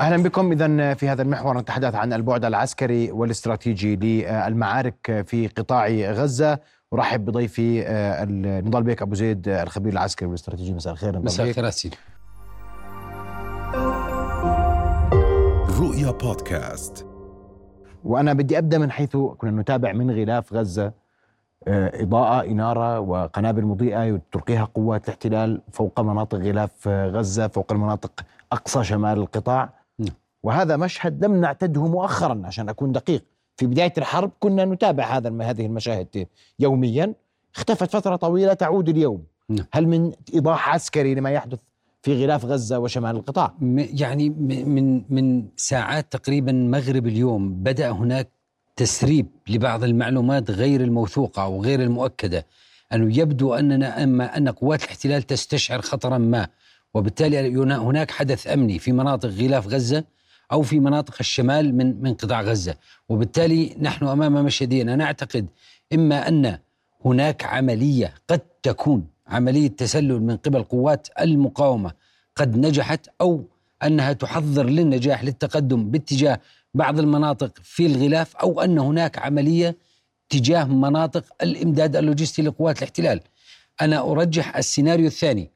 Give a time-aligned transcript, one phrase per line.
[0.00, 0.52] أهلا بكم.
[0.52, 6.58] اذا في هذا المحور نتحدث عن البعد العسكري والاستراتيجي للمعارك في قطاع غزة.
[6.92, 8.24] أرحب بضيفي آه،
[8.60, 10.74] نضال بيك أبو زيد الخبير العسكري والاستراتيجي.
[10.74, 11.96] مساء الخير مساء الخير سيدي.
[15.80, 17.06] رؤيا بودكاست.
[18.04, 20.92] وأنا بدي أبدأ من حيث كنا نتابع من غلاف غزة
[21.68, 28.12] آه، إضاءة إنارة وقنابل مضيئة تلقيها قوات الاحتلال فوق مناطق غلاف غزة فوق المناطق
[28.52, 29.81] أقصى شمال القطاع.
[30.42, 33.24] وهذا مشهد لم نعتده مؤخرا عشان أكون دقيق.
[33.56, 36.26] في بداية الحرب كنا نتابع هذا هذه المشاهد
[36.58, 37.14] يوميا.
[37.56, 39.24] اختفت فترة طويلة تعود اليوم.
[39.48, 39.66] نعم.
[39.72, 41.58] هل من إيضاح عسكري لما يحدث
[42.02, 48.28] في غلاف غزة وشمال القطاع؟ يعني من من ساعات تقريبا مغرب اليوم بدأ هناك
[48.76, 52.46] تسريب لبعض المعلومات غير الموثوقة أو غير المؤكدة.
[52.92, 56.48] أنه يبدو أننا أما أن قوات الاحتلال تستشعر خطرا ما
[56.94, 60.04] وبالتالي هناك حدث أمني في مناطق غلاف غزة.
[60.52, 62.74] أو في مناطق الشمال من من قطاع غزة،
[63.08, 65.46] وبالتالي نحن أمام مشهدين أنا أعتقد
[65.92, 66.58] إما أن
[67.04, 71.92] هناك عملية قد تكون عملية تسلل من قبل قوات المقاومة
[72.36, 73.44] قد نجحت أو
[73.82, 76.40] أنها تحضر للنجاح للتقدم باتجاه
[76.74, 79.76] بعض المناطق في الغلاف أو أن هناك عملية
[80.28, 83.20] تجاه مناطق الإمداد اللوجستي لقوات الاحتلال.
[83.80, 85.50] أنا أرجح السيناريو الثاني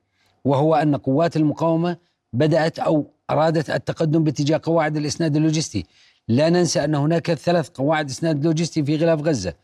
[0.45, 1.97] وهو أن قوات المقاومة
[2.33, 5.87] بدأت أو أرادت التقدم باتجاه قواعد الإسناد اللوجستي.
[6.29, 9.55] لا ننسى أن هناك ثلاث قواعد إسناد لوجستي في غلاف غزة.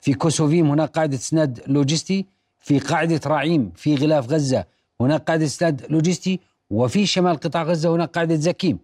[0.00, 2.26] في كوسوفيم هناك قاعدة إسناد لوجستي،
[2.60, 4.64] في قاعدة راعيم في غلاف غزة
[5.00, 8.78] هناك قاعدة إسناد لوجستي، وفي شمال قطاع غزة هناك قاعدة زكيم.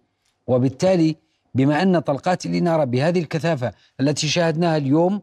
[0.47, 1.15] وبالتالي
[1.55, 5.21] بما أن طلقات الإنارة بهذه الكثافة التي شاهدناها اليوم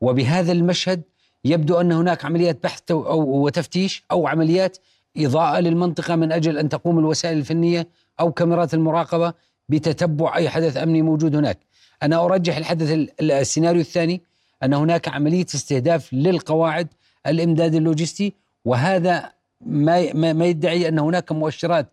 [0.00, 1.02] وبهذا المشهد
[1.44, 4.78] يبدو أن هناك عمليات بحث أو وتفتيش أو عمليات
[5.16, 7.88] إضاءة للمنطقة من أجل أن تقوم الوسائل الفنية
[8.20, 9.32] أو كاميرات المراقبة
[9.68, 11.58] بتتبع أي حدث أمني موجود هناك.
[12.02, 14.22] أنا أرجح الحدث السيناريو الثاني
[14.62, 16.88] أن هناك عملية استهداف للقواعد
[17.26, 19.30] الإمداد اللوجستي وهذا
[19.66, 21.86] ما ما يدعي أن هناك مؤشرات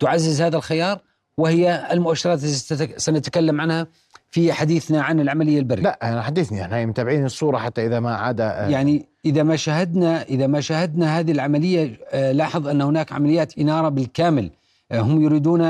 [0.00, 1.00] تعزز هذا الخيار
[1.38, 3.86] وهي المؤشرات التي سنتكلم عنها
[4.30, 5.82] في حديثنا عن العملية البرية.
[5.82, 10.22] لا أنا حدثني إحنا متابعين الصورة حتى إذا ما عاد آه، يعني إذا ما شاهدنا
[10.22, 14.50] إذا ما شاهدنا هذه العملية آه، لاحظ أن هناك عمليات إنارة بالكامل
[15.00, 15.60] هم يريدون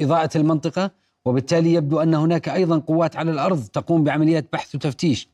[0.00, 0.90] إضاءة المنطقة
[1.24, 5.28] وبالتالي يبدو أن هناك أيضا قوات على الأرض تقوم بعمليات بحث وتفتيش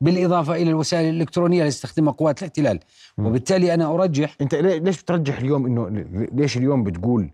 [0.00, 2.80] بالإضافة إلى الوسائل الإلكترونية اللي تستخدمها قوات الاحتلال.
[3.18, 7.30] وبالتالي أنا أرجح أنت ليش بترجح اليوم إنه ليش اليوم بتقول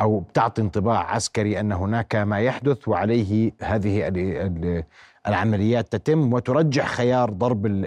[0.00, 4.08] أو بتعطي انطباع عسكري أن هناك ما يحدث وعليه هذه
[5.28, 7.86] العمليات تتم وترجح خيار ضرب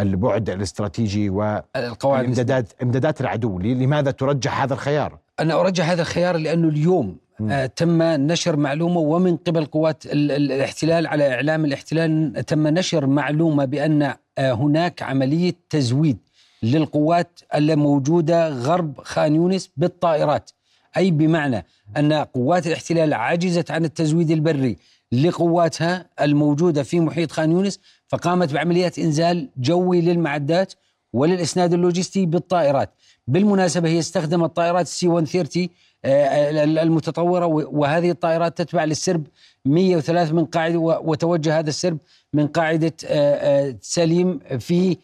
[0.00, 3.58] البعد الاستراتيجي والامدادات امدادات العدو.
[3.58, 7.16] لماذا ترجح هذا الخيار؟ أنا أرجح هذا الخيار لأنه اليوم
[7.50, 14.02] آه تم نشر معلومة ومن قبل قوات الاحتلال على إعلام الاحتلال تم نشر معلومة بأن
[14.38, 16.18] آه هناك عملية تزويد
[16.62, 20.50] للقوات الموجودة غرب خان يونس بالطائرات.
[20.96, 21.66] أي بمعنى؟
[21.96, 24.76] أن قوات الاحتلال عجزت عن التزويد البري
[25.12, 30.74] لقواتها الموجودة في محيط خان يونس فقامت بعمليات إنزال جوي للمعدات
[31.12, 32.90] وللإسناد اللوجستي بالطائرات.
[33.26, 35.68] بالمناسبة هي استخدمت طائرات ال C 130
[36.04, 39.26] آه، المتطورة وهذه الطائرات تتبع للسرب
[39.64, 41.98] 103 من قاعدة وتوجه هذا السرب
[42.32, 44.96] من قاعدة آه، آه، سليم في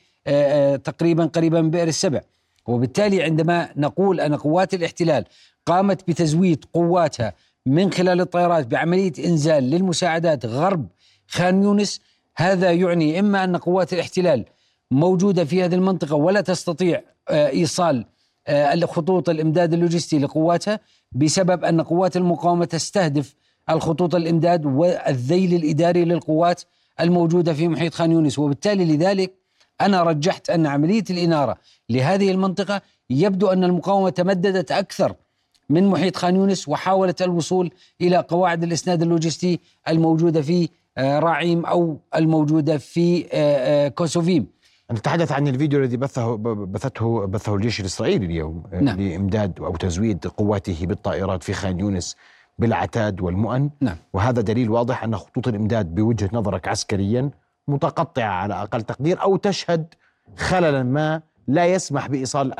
[0.85, 2.21] تقريبا قريبا من بئر السبع.
[2.67, 5.25] وبالتالي عندما نقول أن قوات الاحتلال
[5.67, 7.33] قامت بتزويد قواتها
[7.67, 10.87] من خلال الطائرات بعملية إنزال للمساعدات غرب
[11.29, 12.01] خان يونس
[12.37, 14.45] هذا يعني إما أن قوات الاحتلال
[14.91, 18.07] موجودة في هذه المنطقة ولا تستطيع آه، إيصال
[18.47, 20.81] آه، خطوط الإمداد اللوجستي لقواتها
[21.13, 23.35] بسبب أن قوات المقاومة تستهدف
[23.71, 26.63] الخطوط الإمداد والذيل الإداري للقوات
[27.01, 28.39] الموجودة في محيط خان يونس.
[28.39, 29.35] وبالتالي لذلك
[29.81, 31.57] أنا رجحت أن عملية الإنارة
[31.91, 35.15] لهذه المنطقة يبدو أن المقاومة تمددت أكثر
[35.69, 37.71] من محيط خان يونس وحاولت الوصول
[38.01, 40.69] إلى قواعد الإسناد اللوجستي الموجودة في
[40.99, 44.47] آه، راعيم أو الموجودة في آه، آه، كوسوفيم.
[44.93, 49.01] نتحدث عن الفيديو الذي بثه بثته بثه الجيش الإسرائيلي اليوم نعم.
[49.01, 52.17] لإمداد أو تزويد قواته بالطائرات في خان يونس
[52.59, 53.97] بالعتاد والمؤن نعم.
[54.13, 57.31] وهذا دليل واضح أن خطوط الإمداد بوجهه نظرك عسكريا
[57.69, 59.95] متقطعة على أقل تقدير أو تشهد
[60.37, 62.53] خللا ما لا يسمح بإيصال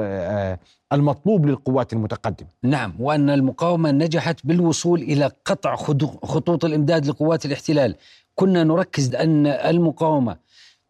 [0.00, 0.58] آه،
[0.92, 2.48] المطلوب للقوات المتقدمة.
[2.62, 5.76] نعم وأن المقاومة نجحت بالوصول إلى قطع
[6.24, 7.94] خطوط الإمداد لقوات الاحتلال.
[8.34, 10.36] كنا نركز أن المقاومة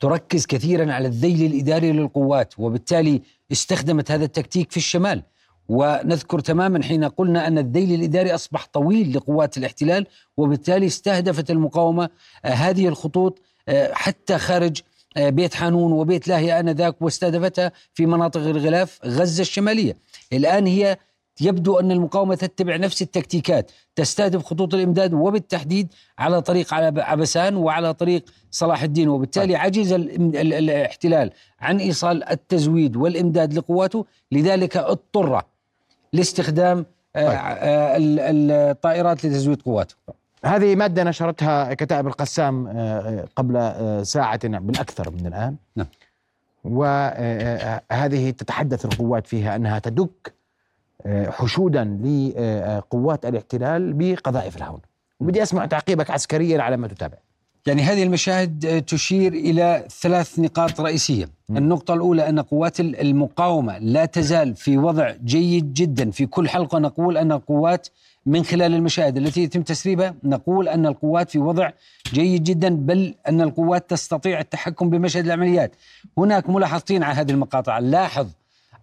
[0.00, 3.22] تركز كثيرا على الذيل الإداري للقوات وبالتالي
[3.52, 5.22] استخدمت هذا التكتيك في الشمال
[5.68, 10.06] ونذكر تماما حين قلنا أن الذيل الإداري أصبح طويل لقوات الاحتلال
[10.36, 12.08] وبالتالي استهدفت المقاومة
[12.44, 14.80] آه، هذه الخطوط آه، حتى خارج
[15.16, 19.96] بيت حانون وبيت لاهي آنذاك واستهدفتها في مناطق الغلاف غزة الشمالية.
[20.32, 20.96] الآن هي
[21.40, 28.24] يبدو أن المقاومة تتبع نفس التكتيكات، تستهدف خطوط الإمداد وبالتحديد على طريق عبسان وعلى طريق
[28.50, 31.30] صلاح الدين وبالتالي عجز الاحتلال
[31.60, 35.42] عن إيصال التزويد والإمداد لقواته، لذلك اضطر
[36.12, 36.86] لاستخدام
[37.16, 37.38] آه، طيب.
[37.38, 37.96] آه،
[38.70, 39.94] الطائرات لتزويد قواته
[40.44, 43.72] هذه مادة نشرتها كتائب القسام آه، قبل
[44.06, 45.56] ساعة بالأكثر من الآن.
[45.76, 45.86] نعم.
[46.64, 50.34] وهذه تتحدث القوات فيها أنها تدك
[51.06, 54.80] حشودا لقوات الاحتلال بقذائف الهون.
[55.20, 57.16] وبدي أسمع تعقيبك عسكريا على ما تتابع.
[57.66, 61.56] يعني هذه المشاهد تشير إلى ثلاث نقاط رئيسية، م.
[61.56, 67.16] النقطة الأولى أن قوات المقاومة لا تزال في وضع جيد جدا، في كل حلقة نقول
[67.16, 67.88] أن القوات
[68.26, 71.70] من خلال المشاهد التي يتم تسريبها نقول أن القوات في وضع
[72.12, 75.76] جيد جدا بل أن القوات تستطيع التحكم بمشهد العمليات.
[76.18, 77.78] هناك ملاحظتين على هذه المقاطع.
[77.78, 78.28] لاحظ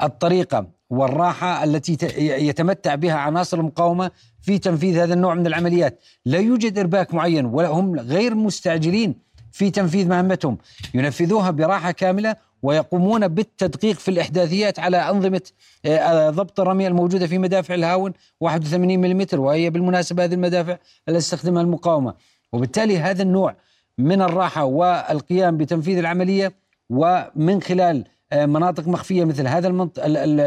[0.01, 4.11] الطريقة والراحة التي يتمتع بها عناصر المقاومة
[4.41, 5.99] في تنفيذ هذا النوع من العمليات.
[6.25, 9.15] لا يوجد إرباك معين ولا هم غير مستعجلين
[9.51, 10.57] في تنفيذ مهمتهم.
[10.93, 15.41] ينفذوها براحة كاملة ويقومون بالتدقيق في الإحداثيات على أنظمة
[15.85, 20.77] آه، ضبط الرمية الموجودة في مدافع الهاون 81 ملم وهي بالمناسبة هذه المدافع
[21.09, 22.13] التي تستخدمها المقاومة.
[22.53, 23.55] وبالتالي هذا النوع
[23.97, 26.53] من الراحة والقيام بتنفيذ العملية
[26.89, 29.67] ومن خلال آه، مناطق مخفية مثل هذا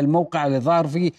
[0.00, 1.12] الموقع اللي ظهر في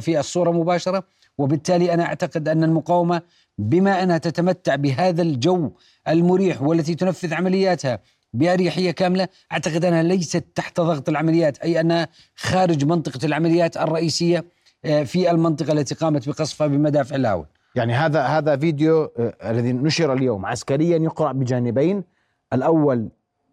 [0.00, 1.04] في الصورة مباشرة.
[1.38, 3.22] وبالتالي أنا أعتقد أن المقاومة
[3.58, 5.70] بما أنها تتمتع بهذا الجو
[6.08, 7.98] المريح والتي تنفذ عملياتها
[8.34, 9.28] بأريحية كاملة.
[9.52, 14.44] أعتقد أنها ليست تحت ضغط العمليات أي أنها خارج منطقة العمليات الرئيسية
[14.84, 17.46] آه، في المنطقة التي قامت بقصفها بمدافع الهاون.
[17.74, 22.04] يعني هذا هذا فيديو آه، الذي نشر اليوم عسكريا يقرأ بجانبين.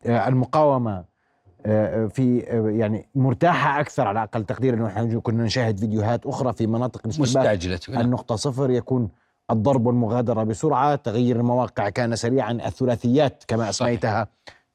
[0.05, 1.03] المقاومة
[1.65, 4.73] آه، في آه، يعني مرتاحة أكثر على أقل تقدير.
[4.73, 7.79] إنه إحنا كنا نشاهد فيديوهات أخرى في مناطق مستعجلة.
[7.89, 8.71] النقطة صفر.
[8.71, 9.09] يكون
[9.51, 10.95] الضرب والمغادرة بسرعة.
[10.95, 12.51] تغيير المواقع كان سريعا.
[12.51, 14.27] الثلاثيات كما أسميتها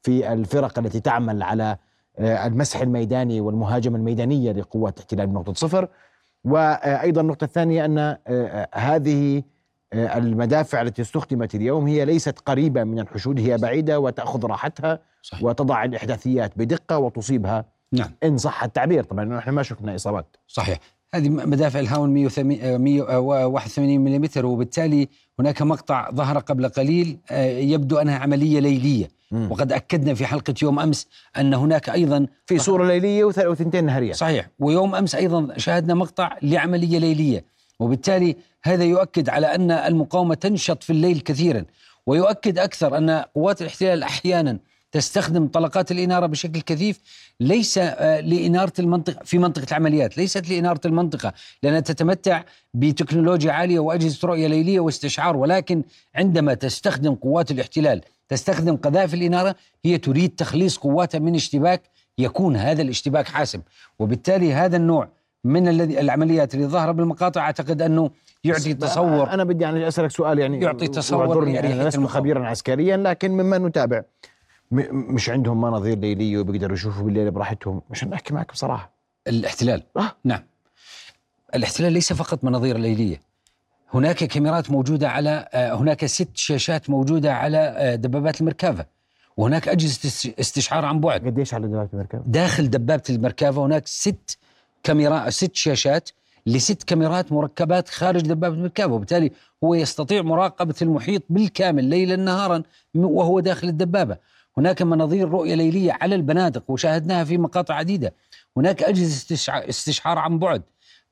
[0.07, 1.77] في الفرق التي تعمل على
[2.19, 5.87] آه، المسح الميداني والمهاجمه الميدانية لقوات احتلال نقطة صفر.
[6.43, 8.17] وأيضا النقطة الثانية أن
[8.73, 9.43] هذه
[9.93, 15.43] المدافع التي استخدمت اليوم هي ليست قريبة من الحشود هي بعيدة وتأخذ راحتها صحيح.
[15.43, 18.11] وتضع الإحداثيات بدقة وتصيبها نعم.
[18.23, 19.03] إن صح التعبير.
[19.03, 20.37] طبعا نحن ما شفنا إصابات.
[20.47, 20.79] صحيح.
[21.13, 25.07] هذه مدافع الهاون 181 ملم وبالتالي
[25.39, 29.16] هناك مقطع ظهر قبل قليل آه، يبدو أنها عملية ليلية.
[29.31, 29.51] مم.
[29.51, 31.07] وقد أكدنا في حلقة يوم أمس
[31.37, 34.13] أن هناك أيضا في صوره ليلية وثنتين نهارية.
[34.13, 34.49] صحيح.
[34.59, 37.43] ويوم أمس أيضا شاهدنا مقطع لعملية ليلية.
[37.79, 41.65] وبالتالي هذا يؤكد على أن المقاومة تنشط في الليل كثيرا.
[42.05, 44.57] ويؤكد أكثر أن قوات الاحتلال أحيانا
[44.91, 46.99] تستخدم طلقات الإنارة بشكل كثيف.
[47.39, 51.33] ليس آه، لإنارة المنطقة في منطقة العمليات ليست لإنارة المنطقة
[51.63, 52.43] لأنها تتمتع
[52.73, 55.37] بتكنولوجيا عالية وأجهزة رؤية ليلية واستشعار.
[55.37, 55.83] ولكن
[56.15, 61.81] عندما تستخدم قوات الاحتلال تستخدم قذائف الإنارة هي تريد تخليص قواتها من اشتباك
[62.17, 63.61] يكون هذا الاشتباك حاسم.
[63.99, 65.09] وبالتالي هذا النوع
[65.43, 68.11] من الذي العمليات اللي ظاهره بالمقاطع أعتقد أنه
[68.43, 69.29] يعطي تصور.
[69.29, 74.01] أنا بدي يعني أسألك سؤال يعني يعطي تصور يعني لست خبيرا عسكريا لكن مما نتابع.
[74.71, 77.81] مش عندهم مناظير ليليه وبيقدروا يشوفوا بالليل براحتهم.
[77.89, 78.91] مش نحكي معك بصراحة.
[79.27, 79.83] الاحتلال.
[79.97, 80.11] آه.
[80.23, 80.43] نعم.
[81.55, 83.26] الاحتلال ليس فقط مناظير ليلية.
[83.93, 88.85] هناك كاميرات موجودة على آه، هناك ست شاشات موجودة على آه، دبابات المركافة.
[89.37, 91.25] وهناك أجهزة استشعار عن بعد.
[91.25, 94.37] قديش على دبابه المركافة؟ داخل دبابة المركافة هناك ست
[94.83, 96.09] كاميرا ست شاشات
[96.45, 99.31] لست كاميرات مركبات خارج دبابة المركبه وبالتالي
[99.63, 102.63] هو يستطيع مراقبة المحيط بالكامل ليلا نهارا
[102.95, 104.17] وهو داخل الدبابة.
[104.57, 108.13] هناك مناظير رؤية ليلية على البنادق وشاهدناها في مقاطع عديدة.
[108.57, 109.35] هناك أجهزة
[109.69, 110.61] استشعار عن بعد.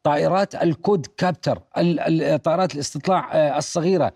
[0.06, 1.58] طائرات الكود كابتر
[2.38, 4.14] طائرات الاستطلاع آه، الصغيرة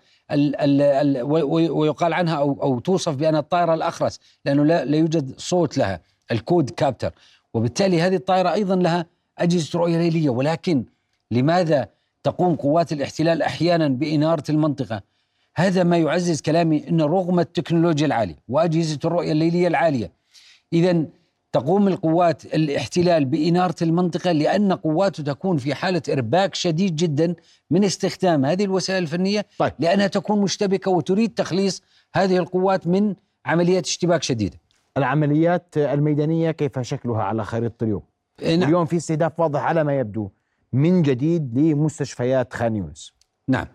[1.70, 6.00] ويقال عنها أو, أو توصف بأنها الطائرة الأخرس لأنه لا, يوجد صوت لها
[6.32, 7.12] الكود كابتر.
[7.54, 9.06] وبالتالي هذه الطائرة أيضا لها
[9.38, 10.84] أجهزة رؤية ليلية ولكن
[11.30, 11.88] لماذا
[12.22, 15.02] تقوم قوات الاحتلال أحيانا بإنارة المنطقة؟
[15.56, 20.12] هذا ما يعزز كلامي أن رغم التكنولوجيا العالية وأجهزة الرؤية الليلية العالية
[20.72, 21.04] إذا
[21.52, 27.34] تقوم القوات الاحتلال بإنارة المنطقة لأن قواته تكون في حالة إرباك شديد جدا
[27.70, 29.72] من استخدام هذه الوسائل الفنية طيب.
[29.78, 31.82] لأنها تكون مشتبكة وتريد تخليص
[32.14, 33.14] هذه القوات من
[33.46, 34.58] عمليات اشتباك شديدة
[34.96, 38.02] العمليات الميدانية كيف شكلها على خريطة اليوم؟
[38.42, 38.62] نعم.
[38.62, 40.30] اليوم في استهداف واضح على ما يبدو
[40.72, 43.12] من جديد لمستشفيات خان يونس
[43.48, 43.66] نعم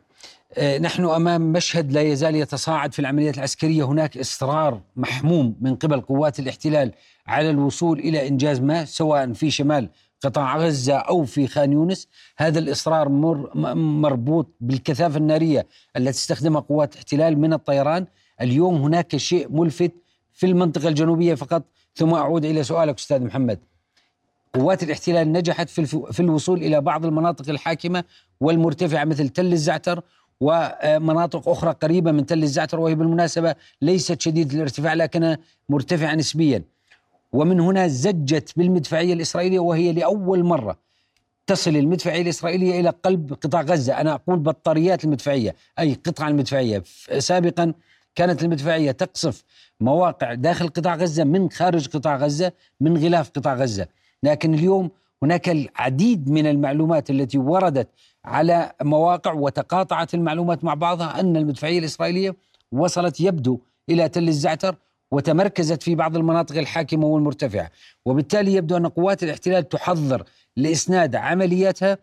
[0.59, 3.83] نحن أمام مشهد لا يزال يتصاعد في العمليات العسكرية.
[3.83, 6.91] هناك إصرار محموم من قبل قوات الاحتلال
[7.27, 9.89] على الوصول إلى إنجاز ما سواء في شمال
[10.23, 12.07] قطاع غزة أو في خان يونس.
[12.37, 18.07] هذا الإصرار مر مربوط بالكثافة النارية التي استخدمها قوات الاحتلال من الطيران.
[18.41, 19.91] اليوم هناك شيء ملفت
[20.33, 21.63] في المنطقة الجنوبية فقط
[21.95, 23.59] ثم أعود إلى سؤالك أستاذ محمد.
[24.53, 28.03] قوات الاحتلال نجحت في, في الوصول إلى بعض المناطق الحاكمة
[28.41, 30.01] والمرتفعة مثل تل الزعتر
[30.41, 35.37] ومناطق أخرى قريبة من تل الزعتر وهي بالمناسبة ليست شديده الارتفاع لكنها
[35.69, 36.63] مرتفعه نسبيا.
[37.33, 40.77] ومن هنا زجت بالمدفعية الإسرائيلية وهي لأول مرة
[41.47, 46.83] تصل المدفعية الإسرائيلية إلى قلب قطاع غزة، أنا أقول بطاريات المدفعية أي قطع المدفعية،
[47.17, 47.73] سابقا
[48.15, 49.43] كانت المدفعية تقصف
[49.79, 52.51] مواقع داخل قطاع غزة من خارج قطاع غزة
[52.81, 53.87] من غلاف قطاع غزة،
[54.23, 54.89] لكن اليوم
[55.23, 57.87] هناك العديد من المعلومات التي وردت
[58.25, 62.35] على مواقع وتقاطعت المعلومات مع بعضها أن المدفعية الإسرائيلية
[62.71, 64.75] وصلت يبدو إلى تل الزعتر
[65.11, 67.71] وتمركزت في بعض المناطق الحاكمة والمرتفعة،
[68.05, 70.23] وبالتالي يبدو أن قوات الاحتلال تحضر
[70.57, 71.97] لإسناد عملياتها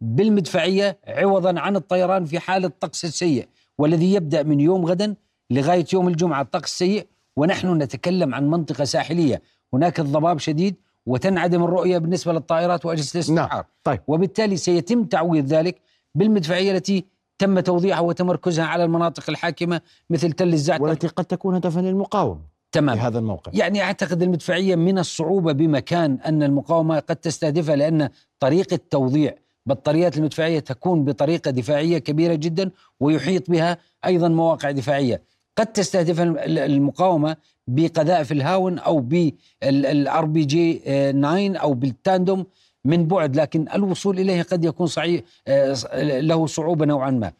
[0.00, 3.48] بالمدفعية عوضا عن الطيران في حال الطقس السيء،
[3.78, 5.14] والذي يبدأ من يوم غدا
[5.50, 6.42] لغاية يوم الجمعة.
[6.42, 7.06] الطقس سيء
[7.36, 9.42] ونحن نتكلم عن منطقة ساحلية،
[9.74, 10.74] هناك الضباب شديد
[11.08, 13.62] وتنعدم الرؤية بالنسبة للطائرات وأجهزة الاستشعار نعم.
[13.84, 14.00] طيب.
[14.06, 15.80] وبالتالي سيتم تعويض ذلك
[16.14, 17.04] بالمدفعية التي
[17.38, 22.40] تم توضيحها وتمركزها على المناطق الحاكمة مثل تل الزعتر والتي قد تكون هدفا للمقاومة
[22.72, 28.08] تمام في هذا الموقع يعني أعتقد المدفعية من الصعوبة بمكان أن المقاومة قد تستهدفها لأن
[28.40, 29.34] طريقه توضيع
[29.66, 35.22] بطاريات المدفعية تكون بطريقة دفاعية كبيرة جدا ويحيط بها أيضا مواقع دفاعية
[35.58, 37.36] قد تستهدف المقاومة
[37.68, 40.74] بقذائف الهاون أو بال RPG
[41.12, 42.46] 9 أو بال tandem
[42.84, 47.32] من بعد لكن الوصول إليه قد يكون صعيب آه، له صعوبة نوعا ما.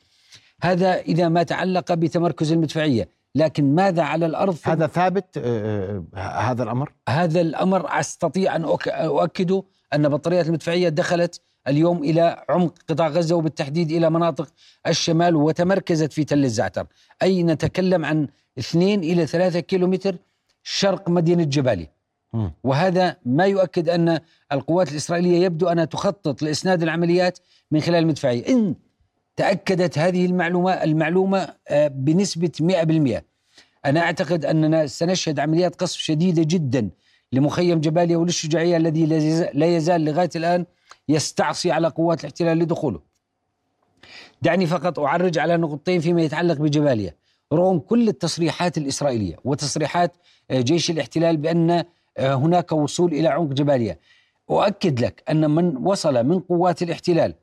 [0.63, 6.63] هذا إذا ما تعلق بتمركز المدفعية، لكن ماذا على الأرض؟ هذا ثابت آه، آه، هذا
[6.63, 9.63] الأمر؟ هذا الأمر أستطيع أن أؤكده
[9.95, 14.49] أن بطاريات المدفعية دخلت اليوم إلى عمق قطاع غزة وبالتحديد إلى مناطق
[14.87, 16.87] الشمال وتمركزت في تل الزعتر،
[17.23, 20.17] أي نتكلم عن اثنين إلى ثلاثة كيلومتر
[20.63, 21.89] شرق مدينة جبالي.
[22.65, 24.21] وهذا ما يؤكد أن
[24.53, 27.39] القوات الإسرائيلية يبدو أنها تخطط لإسناد العمليات
[27.71, 28.75] من خلال المدفعيه، إن
[29.37, 33.25] تأكدت هذه المعلومة المعلومة آه، بنسبة 100%.
[33.87, 36.91] أنا أعتقد أننا سنشهد عمليات قصف شديدة جدا
[37.33, 39.07] لمخيم جباليا وللشجاعية الذي
[39.55, 40.67] لا يزال لغاية الآن
[41.09, 43.01] يستعصي على قوات الاحتلال لدخوله
[44.43, 47.15] دعني فقط أعرج على نقطتين فيما يتعلق بجباليا
[47.53, 50.17] رغم كل التصريحات الإسرائيلية وتصريحات
[50.51, 51.85] آه، جيش الاحتلال بأن
[52.19, 53.99] آه، هناك وصول إلى عمق جباليا
[54.51, 57.35] أؤكد لك أن من وصل من قوات الاحتلال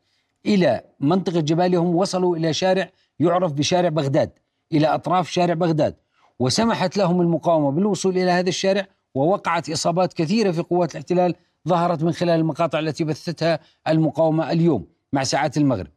[0.46, 4.32] إلى منطقة جباليا هم وصلوا إلى شارع يعرف بشارع بغداد
[4.74, 5.96] إلى أطراف شارع بغداد.
[6.40, 11.36] وسمحت لهم المقاومة بالوصول إلى هذا الشارع ووقعت إصابات كثيرة في قوات الاحتلال
[11.68, 15.88] ظهرت من خلال المقاطع التي بثتها المقاومة اليوم مع ساعات المغرب.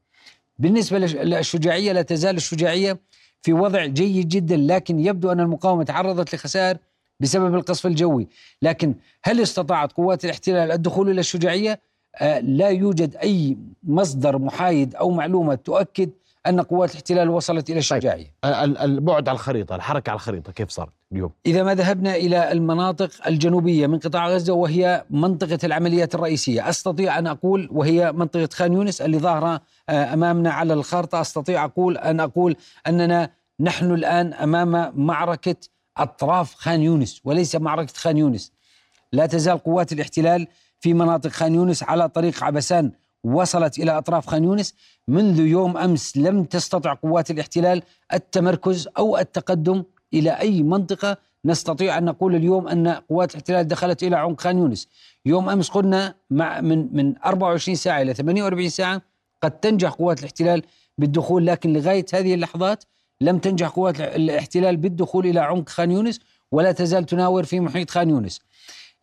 [0.58, 2.98] بالنسبة للشجاعية لا تزال الشجاعية
[3.42, 6.78] في وضع جيد جدا لكن يبدو أن المقاومة تعرضت لخسائر
[7.20, 8.28] بسبب القصف الجوي
[8.62, 11.80] لكن هل استطاعت قوات الاحتلال الدخول إلى الشجاعية؟
[12.16, 16.10] آه لا يوجد أي مصدر محايد أو معلومة تؤكد
[16.46, 18.54] أن قوات الاحتلال وصلت إلى طيب، الشجاعية طيب.
[18.80, 23.86] البعد على الخريطة الحركة على الخريطة كيف صارت اليوم؟ إذا ما ذهبنا إلى المناطق الجنوبية
[23.86, 29.18] من قطاع غزة وهي منطقة العمليات الرئيسية أستطيع أن أقول وهي منطقة خان يونس اللي
[29.18, 33.30] ظاهرة آه، أمامنا على الخارطة أستطيع أقول أن أقول أننا
[33.60, 35.56] نحن الآن أمام معركة
[35.96, 38.52] أطراف خان يونس وليس معركة خان يونس
[39.12, 40.46] لا تزال قوات الاحتلال
[40.80, 42.92] في مناطق خان يونس على طريق عبسان
[43.34, 44.74] وصلت إلى أطراف خان يونس.
[45.08, 47.82] منذ يوم أمس لم تستطع قوات الاحتلال
[48.12, 51.16] التمركز أو التقدم إلى أي منطقة.
[51.44, 54.88] نستطيع أن نقول اليوم أن قوات الاحتلال دخلت إلى عمق خان يونس.
[55.26, 59.02] يوم أمس قلنا مع من من 24 ساعة إلى 48 ساعة
[59.42, 60.62] قد تنجح قوات الاحتلال
[60.98, 62.84] بالدخول لكن لغاية هذه اللحظات
[63.20, 66.20] لم تنجح قوات الاحتلال بالدخول إلى عمق خان يونس
[66.52, 68.40] ولا تزال تناور في محيط خان يونس.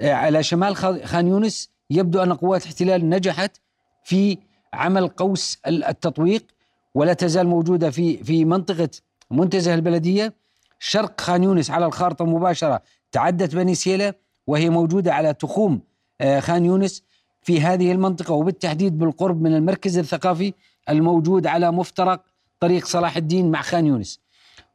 [0.02, 3.58] آه، على شمال خان يونس يبدو أن قوات الاحتلال نجحت
[4.06, 4.38] في
[4.74, 6.44] عمل قوس التطويق
[6.96, 8.90] ولا تزال موجودة في في منطقة
[9.32, 10.34] منتزه البلدية
[10.80, 12.82] شرق خان يونس على الخارطة مباشرة
[13.12, 14.14] تعدت بني سيلة
[14.48, 15.82] وهي موجودة على تخوم
[16.22, 17.04] آه، خان يونس
[17.42, 20.54] في هذه المنطقة وبالتحديد بالقرب من المركز الثقافي
[20.90, 22.24] الموجود على مفترق
[22.60, 24.20] طريق صلاح الدين مع خان يونس.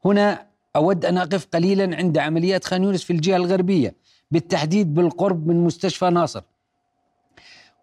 [0.04, 0.46] هنا
[0.76, 3.94] أود أن أقف قليلا عند عمليات خان يونس في الجهة الغربية
[4.30, 6.42] بالتحديد بالقرب من مستشفى ناصر.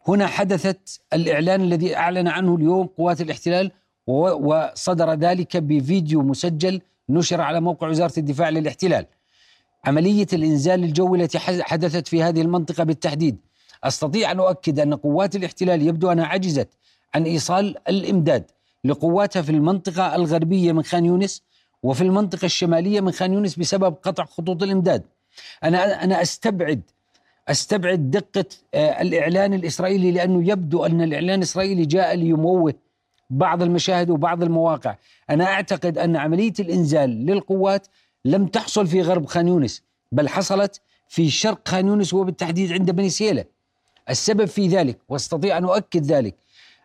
[0.07, 3.71] هنا حدثت الإعلان الذي أعلن عنه اليوم قوات الاحتلال
[4.07, 9.05] وصدر ذلك بفيديو مسجل نشر على موقع وزارة الدفاع للاحتلال.
[9.85, 13.37] عملية الإنزال الجوي التي حدثت في هذه المنطقة بالتحديد.
[13.83, 16.69] أستطيع أن أؤكد أن قوات الاحتلال يبدو أنها عجزت
[17.15, 18.51] عن إيصال الإمداد
[18.83, 21.43] لقواتها في المنطقة الغربية من خان يونس
[21.83, 25.03] وفي المنطقة الشمالية من خان يونس بسبب قطع خطوط الإمداد.
[25.63, 26.81] أنا أنا أستبعد
[27.49, 32.73] أستبعد دقة آه، الإعلان الإسرائيلي لأنه يبدو أن الإعلان الإسرائيلي جاء ليموه
[33.29, 34.95] بعض المشاهد وبعض المواقع.
[35.29, 37.87] أنا أعتقد أن عملية الإنزال للقوات
[38.25, 43.09] لم تحصل في غرب خان يونس بل حصلت في شرق خان يونس وبالتحديد عند بني
[43.09, 43.45] سيلة.
[44.09, 46.35] السبب في ذلك وأستطيع أن أؤكد ذلك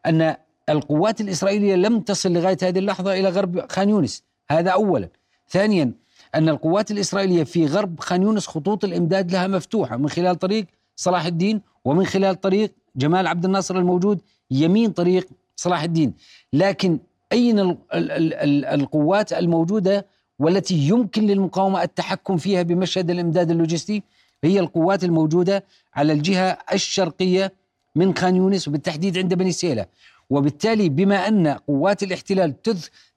[0.07, 0.37] أن
[0.69, 4.25] القوات الإسرائيلية لم تصل لغاية هذه اللحظة إلى غرب خان يونس.
[4.51, 5.09] هذا اولا.
[5.49, 5.93] ثانيا
[6.35, 11.27] أن القوات الإسرائيلية في غرب خان يونس خطوط الإمداد لها مفتوحة من خلال طريق صلاح
[11.27, 14.21] الدين ومن خلال طريق جمال عبد الناصر الموجود
[14.51, 16.15] يمين طريق صلاح الدين.
[16.53, 16.99] لكن
[17.33, 20.07] أين ال ال ال القوات الموجودة
[20.39, 24.03] والتي يمكن للمقاومة التحكم فيها بمشهد الإمداد اللوجستي؟
[24.45, 27.53] هي القوات الموجودة على الجهة الشرقية
[27.97, 29.87] من خان يونس وبالتحديد عند بني سيلة.
[30.31, 32.55] وبالتالي بما أن قوات الاحتلال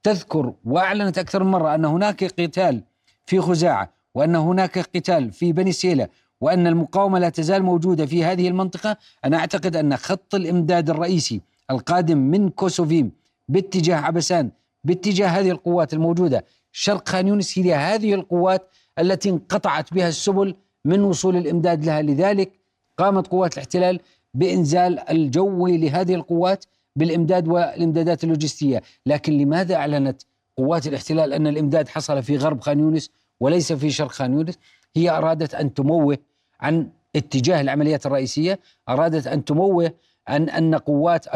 [0.04, 2.82] تذكر وأعلنت أكثر من مرة أن هناك قتال
[3.26, 6.08] في خزاعة وأن هناك قتال في بني سيلة
[6.42, 8.98] وأن المقاومة لا تزال موجودة في هذه المنطقة.
[9.26, 11.42] أنا أعتقد أن خط الإمداد الرئيسي
[11.72, 13.12] القادم من كوسوفيم
[13.50, 14.52] باتجاه عبسان
[14.84, 20.56] باتجاه هذه القوات الموجودة شرق خان يونس هي هذه القوات التي انقطعت بها السبل
[20.86, 22.02] من وصول الإمداد لها.
[22.02, 22.52] لذلك
[22.98, 24.00] قامت قوات الاحتلال
[24.34, 26.66] بإنزال الجوي لهذه القوات
[26.96, 28.82] بالإمداد والإمدادات اللوجستية.
[29.06, 30.22] لكن لماذا أعلنت
[30.58, 34.60] قوات الاحتلال أن الإمداد حصل في غرب خان يونس وليس في شرق خان يونس
[34.96, 36.18] هي أرادت أن تموه
[36.62, 38.60] عن اتجاه العمليات الرئيسية
[38.90, 39.92] أرادت أن تموه
[40.28, 41.28] عن أن قوات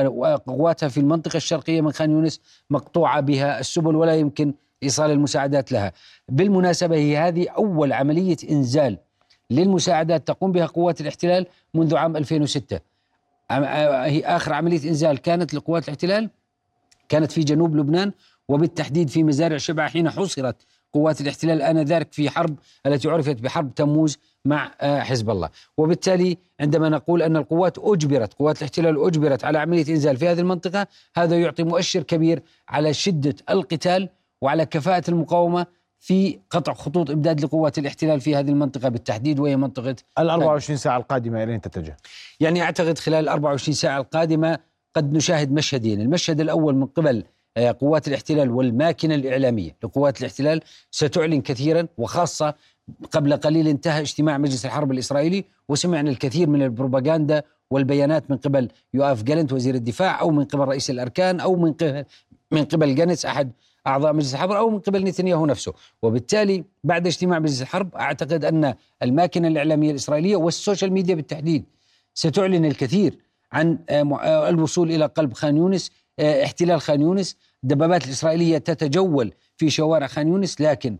[0.47, 4.53] قواتها في المنطقة الشرقية من خان يونس مقطوعة بها السبل ولا يمكن
[4.83, 5.93] إيصال المساعدات لها.
[6.29, 8.97] بالمناسبة هي هذه أول عملية إنزال
[9.49, 12.79] للمساعدات تقوم بها قوات الاحتلال منذ عام 2006
[13.51, 16.29] هي آخر عملية إنزال كانت لقوات الاحتلال
[17.09, 18.11] كانت في جنوب لبنان
[18.49, 20.55] وبالتحديد في مزارع شبع حين حصرت
[20.93, 26.89] قوات الاحتلال آنذاك في حرب التي عرفت بحرب تموز مع آه، حزب الله وبالتالي عندما
[26.89, 31.63] نقول أن القوات أجبرت قوات الاحتلال أجبرت على عملية إنزال في هذه المنطقة هذا يعطي
[31.63, 34.09] مؤشر كبير على شدة القتال
[34.41, 35.65] وعلى كفاءة المقاومة
[35.99, 40.97] في قطع خطوط امداد لقوات الاحتلال في هذه المنطقة بالتحديد وهي منطقة ال 24 ساعة
[40.97, 41.97] القادمة إلى أين تتجه؟
[42.39, 44.59] يعني أعتقد خلال ال 24 ساعة القادمة
[44.95, 47.23] قد نشاهد مشهدين، المشهد الأول من قبل
[47.67, 49.75] قوات الاحتلال والماكنة الإعلامية.
[49.83, 52.53] لقوات الاحتلال ستعلن كثيرا وخاصة
[53.11, 59.23] قبل قليل انتهى اجتماع مجلس الحرب الإسرائيلي وسمعنا الكثير من البروباغندا والبيانات من قبل يوآف
[59.23, 62.05] جالنت وزير الدفاع أو من قبل رئيس الأركان أو من قبل
[62.51, 63.51] من قبل جانتس أحد
[63.87, 65.73] أعضاء مجلس الحرب أو من قبل نتنياهو نفسه.
[66.01, 71.63] وبالتالي بعد اجتماع مجلس الحرب أعتقد أن الماكنة الإعلامية الإسرائيلية وال social media بالتحديد
[72.13, 73.17] ستعلن الكثير
[73.51, 79.33] عن آه، آه، الوصول إلى قلب خان يونس آه، احتلال خان يونس الدبابات الإسرائيلية تتجول
[79.57, 80.97] في شوارع خان يونس لكن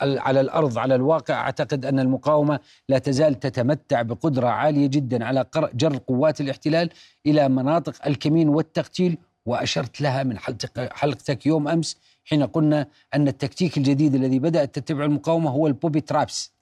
[0.00, 5.96] على الأرض على الواقع أعتقد أن المقاومة لا تزال تتمتع بقدرة عالية جدا على جر
[5.96, 6.90] قوات الاحتلال
[7.26, 10.38] إلى مناطق الكمين والتقتيل وأشرت لها من
[10.78, 16.00] حلقتك يوم أمس حين قلنا أن التكتيك الجديد الذي بدأت تتبع المقاومة هو ال booby
[16.00, 16.52] traps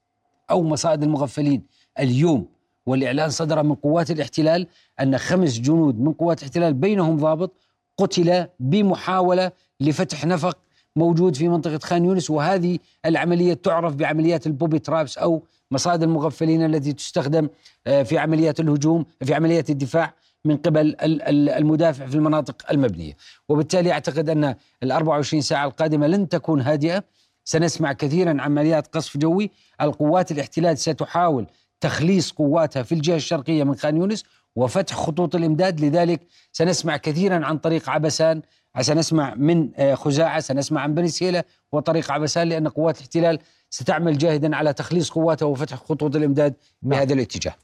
[0.50, 1.62] أو مصائد المغفلين.
[1.98, 2.46] اليوم
[2.86, 4.66] والإعلان صدر من قوات الاحتلال
[5.00, 7.52] أن خمس جنود من قوات الاحتلال بينهم ضابط
[7.98, 10.58] قتل بمحاولة لفتح نفق
[10.96, 16.64] موجود في منطقة خان يونس وهذه العملية تعرف بعمليات ال booby traps أو مصائد المغفلين
[16.64, 17.48] التي تستخدم
[17.86, 20.96] آه، في عمليات الهجوم في عمليات الدفاع من قبل
[21.30, 23.16] المدافع في المناطق المبنية.
[23.48, 27.04] وبالتالي أعتقد أن ال 24 ساعة القادمة لن تكون هادئة.
[27.44, 29.50] سنسمع كثيرا عن عمليات قصف جوي.
[29.80, 31.46] القوات الاحتلال ستحاول
[31.80, 34.24] تخليص قواتها في الجهة الشرقية من خان يونس
[34.56, 35.80] وفتح خطوط الإمداد.
[35.80, 36.20] لذلك
[36.52, 38.42] سنسمع كثيرا عن طريق عبسان
[38.80, 43.38] سنسمع من آه، خزاعة سنسمع عن بني سهيلة وطريق عبسان لأن قوات الاحتلال
[43.70, 46.90] ستعمل جاهدا على تخليص قواتها وفتح خطوط الإمداد نعم.
[46.90, 47.54] بهذا الاتجاه.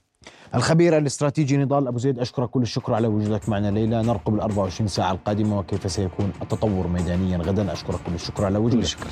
[0.55, 4.03] الخبير الاستراتيجي نضال أبو زيد أشكرك كل الشكر على وجودك معنا ليلى.
[4.03, 7.73] نرقب ال 24 ساعة القادمة وكيف سيكون التطور ميدانيا غدا.
[7.73, 8.85] أشكرك كل الشكر على وجودك.
[8.85, 9.11] شكرا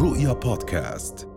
[0.00, 1.31] رؤيا بودكاست.